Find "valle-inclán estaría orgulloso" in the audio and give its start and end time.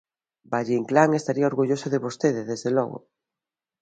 0.51-1.87